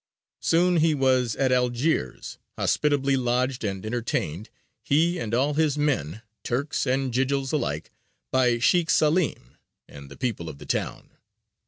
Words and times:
Soon 0.41 0.77
he 0.77 0.95
was 0.95 1.35
at 1.35 1.51
Algiers, 1.51 2.39
hospitably 2.57 3.15
lodged 3.15 3.63
and 3.63 3.85
entertained, 3.85 4.49
he 4.81 5.19
and 5.19 5.31
all 5.31 5.53
his 5.53 5.77
men, 5.77 6.23
Turks 6.43 6.87
and 6.87 7.13
Jījilis 7.13 7.53
alike, 7.53 7.91
by 8.31 8.57
Sheykh 8.57 8.89
Salim 8.89 9.57
and 9.87 10.09
the 10.09 10.17
people 10.17 10.49
of 10.49 10.57
the 10.57 10.65
town. 10.65 11.11